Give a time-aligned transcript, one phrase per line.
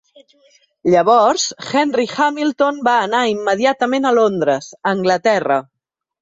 [0.93, 1.43] Llavors,
[1.73, 5.61] Henry Hamilton va anar immediatament a Londres, Anglaterra.